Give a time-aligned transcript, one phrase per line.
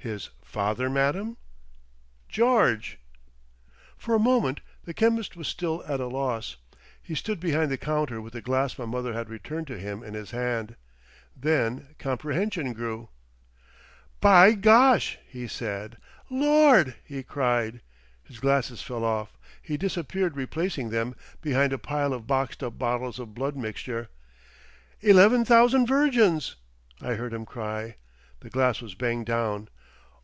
[0.00, 1.38] "His father, madam?"
[2.28, 3.00] "George."
[3.96, 6.56] For a moment the chemist was still at a loss.
[7.02, 10.14] He stood behind the counter with the glass my mother had returned to him in
[10.14, 10.76] his hand.
[11.36, 13.08] Then comprehension grew.
[14.20, 15.98] "By Gosh!" he said.
[16.30, 17.80] "Lord!" he cried.
[18.22, 19.36] His glasses fell off.
[19.60, 24.10] He disappeared replacing them, behind a pile of boxed up bottles of blood mixture.
[25.00, 26.54] "Eleven thousand virgins!"
[27.02, 27.96] I heard him cry.
[28.38, 29.68] The glass was banged down.